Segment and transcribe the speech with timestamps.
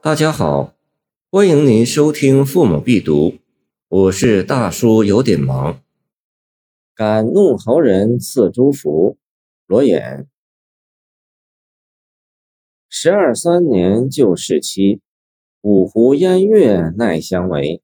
[0.00, 0.76] 大家好，
[1.28, 3.30] 欢迎您收听《父母必读》，
[3.88, 5.82] 我是大叔，有点忙。
[6.94, 9.18] 敢怒豪人赐朱福，
[9.66, 10.26] 罗衍。
[12.88, 15.00] 十二三年旧事期，
[15.62, 17.82] 五湖烟月奈相违。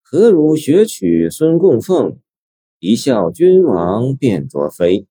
[0.00, 2.18] 何如学取孙供奉？
[2.78, 5.06] 一笑君王变卓非。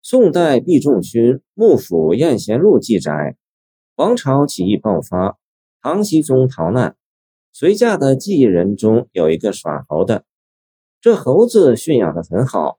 [0.00, 3.36] 宋代毕仲勋幕府晏贤录记载。
[3.96, 5.36] 王朝起义爆发，
[5.82, 6.96] 唐僖宗逃难，
[7.52, 10.24] 随驾的技艺人中有一个耍猴的。
[10.98, 12.78] 这猴子驯养的很好，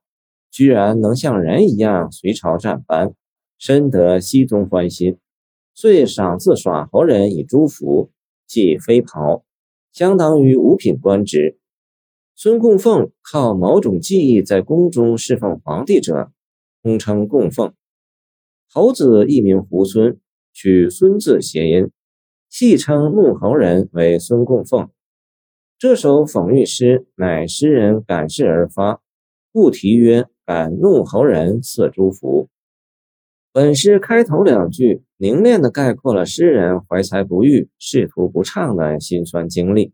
[0.50, 3.14] 居然能像人一样随朝站班，
[3.60, 5.20] 深得僖宗欢心，
[5.76, 8.10] 遂赏赐耍猴人以朱服，
[8.48, 9.46] 即飞袍，
[9.92, 11.60] 相当于五品官职。
[12.36, 16.32] 孙供奉靠某种技艺在宫中侍奉皇帝者，
[16.82, 17.72] 通称供奉。
[18.68, 20.18] 猴子一名猢狲。
[20.54, 21.90] 取孙字谐音，
[22.48, 24.90] 戏称怒侯人为孙供奉。
[25.80, 29.02] 这首讽喻诗乃诗人感事而发，
[29.52, 32.48] 故题曰“感怒侯人赐诸福”。
[33.52, 39.94] 本诗开头两句凝练地概括了诗人怀才不遇、仕途不畅的辛酸经历。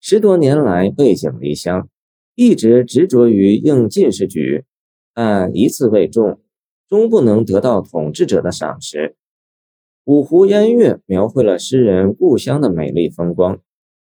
[0.00, 1.88] 十多年来背井离乡，
[2.34, 4.64] 一直执着于应进士举，
[5.14, 6.40] 但一次未中，
[6.88, 9.16] 终不能得到统治者的赏识。
[10.06, 13.58] 五湖烟月描绘了诗人故乡的美丽风光。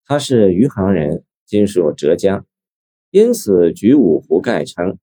[0.05, 2.45] 他是余杭人，今属浙江，
[3.09, 4.97] 因此举五湖盖称。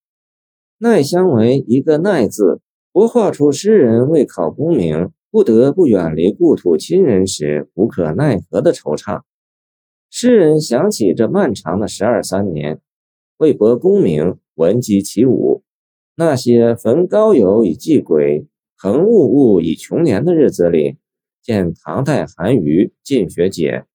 [0.76, 2.60] 奈相为一个奈字，
[2.92, 9.22] 活画出诗人为考功名不得不远离故土亲人时无可奈何的惆怅。
[10.10, 12.78] 诗人想起这漫长的十二三年，
[13.38, 15.62] 为博功名，闻鸡起舞，
[16.16, 18.46] 那些焚高友以祭鬼。
[18.84, 20.98] 恒物物以穷年的日子里，
[21.40, 23.86] 见唐代韩愈进学解，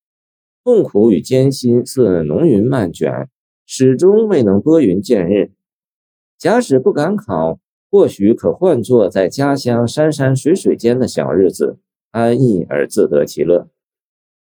[0.64, 3.30] 痛苦与艰辛似浓云漫卷，
[3.68, 5.52] 始终未能拨云见日。
[6.40, 7.60] 假使不敢考，
[7.92, 11.78] 或许可换作在家乡山山水水间的小日子，
[12.10, 13.70] 安逸而自得其乐。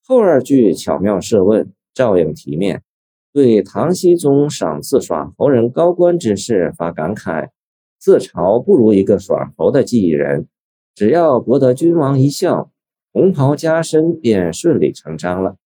[0.03, 2.83] 后二句巧妙设问，照应题面，
[3.31, 7.51] 对唐僖宗赏赐耍猴人高官之事发感慨。
[7.99, 10.47] 自嘲不如一个耍猴的技艺人，
[10.93, 12.71] 只要博得君王一笑，
[13.11, 15.57] 红袍加身便顺理成章了。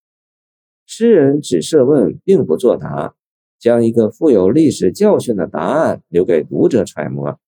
[0.86, 3.14] 诗人只设问，并不作答，
[3.58, 7.38] 将一个富有历史教训的答案留给读者揣摩。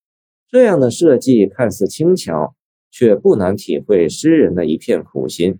[0.48, 2.54] 这样的设计看似轻巧，
[2.90, 5.58] 却不难体会诗人的一片苦心，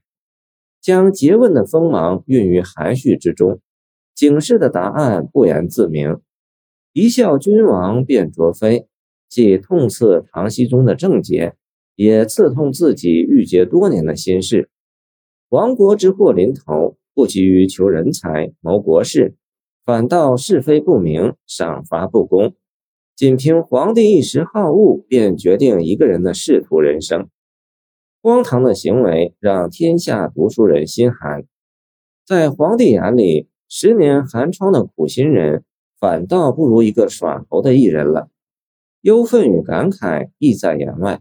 [0.80, 3.60] 将诘问的锋芒蕴于含蓄之中，
[4.14, 6.20] 警示的答案不言自明。
[6.92, 8.86] 一笑君王便卓飞。
[9.32, 11.54] 既痛刺唐僖宗的症结，
[11.96, 14.68] 也刺痛自己郁结多年的心事。
[15.48, 19.34] 亡国之祸临头，不急于求人才、谋国事，
[19.86, 22.52] 反倒是非不明、赏罚不公，
[23.16, 27.30] 仅凭皇帝一时好恶，便决定一个人的仕途人生。
[28.20, 31.44] 荒唐的行为让天下读书人心寒。
[32.26, 35.64] 在皇帝眼里，十年寒窗的苦心人，
[35.98, 38.28] 反倒不如一个耍猴的艺人了。
[39.02, 41.20] 忧愤与感慨亦在言外。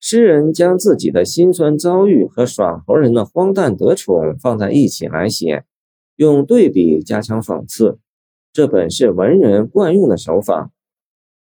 [0.00, 5.64] 诗人将自己的辛酸遭遇和耍猴人的荒诞得宠放在一起来写，
[6.16, 7.98] 用对比加强讽刺，
[8.52, 10.70] 这本是文人惯用的手法。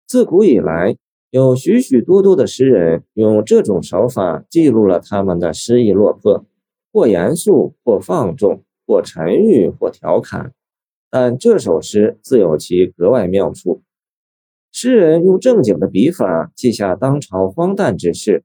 [0.07, 0.97] 自古以来，
[1.31, 6.45] 有许许多多的诗人用这种手法记录了他们的诗意落魄，
[6.93, 10.53] 或严肃，或放纵，或沉郁，或调侃。
[11.11, 13.83] 但这首诗自有其格外妙处。
[14.73, 18.43] 诗人用正经的笔法记下当朝荒诞之事，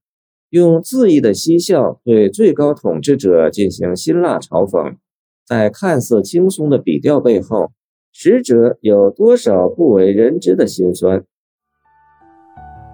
[0.50, 4.98] 用恣意的嬉笑对最高统治者进行辛辣嘲讽。
[5.46, 7.72] 在看似轻松的笔调背后，
[8.12, 11.24] 实则有多少不为人知的辛酸？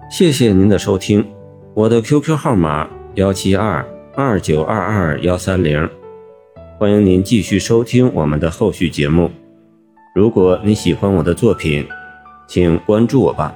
[0.08, 1.26] 谢谢您的收听，
[1.74, 3.84] 我的 QQ 号码幺七二
[4.14, 5.90] 二九二二幺三零，
[6.78, 9.28] 欢迎您继续收听我们的后续节目。
[10.14, 11.84] 如果你喜欢我的作品，
[12.46, 13.54] 请关注我吧。